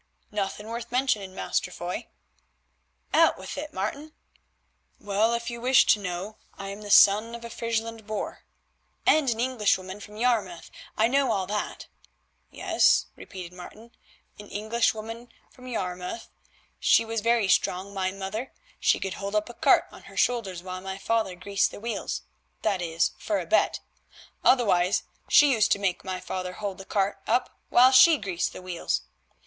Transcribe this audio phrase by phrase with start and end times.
[0.31, 2.07] "Nothing worth mentioning, Master Foy."
[3.13, 4.13] "Out with it, Martin."
[4.99, 8.43] "Well, if you wish to know, I am the son of a Friesland boor."
[9.05, 11.85] "—And an Englishwoman from Yarmouth: I know all that."
[12.49, 13.91] "Yes," repeated Martin,
[14.39, 16.31] "an Englishwoman from Yarmouth.
[16.79, 20.63] She was very strong, my mother; she could hold up a cart on her shoulders
[20.63, 22.23] while my father greased the wheels,
[22.63, 23.81] that is for a bet;
[24.43, 28.63] otherwise she used to make my father hold the cart up while she greased the
[28.63, 29.03] wheels.